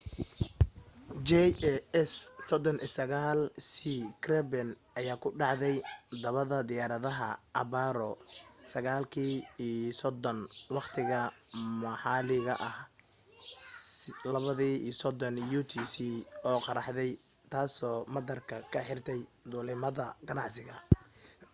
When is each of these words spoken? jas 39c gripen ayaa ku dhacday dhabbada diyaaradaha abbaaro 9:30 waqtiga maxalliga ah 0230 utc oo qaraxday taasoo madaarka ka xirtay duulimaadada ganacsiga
jas 1.29 1.57
39c 2.49 3.71
gripen 4.23 4.67
ayaa 4.99 5.17
ku 5.23 5.29
dhacday 5.39 5.77
dhabbada 6.21 6.57
diyaaradaha 6.69 7.27
abbaaro 7.61 8.11
9:30 8.71 10.73
waqtiga 10.75 11.19
maxalliga 11.83 12.53
ah 12.69 12.75
0230 14.33 15.57
utc 15.59 15.95
oo 16.49 16.59
qaraxday 16.65 17.11
taasoo 17.53 17.97
madaarka 18.15 18.55
ka 18.73 18.79
xirtay 18.87 19.19
duulimaadada 19.51 20.05
ganacsiga 20.27 20.75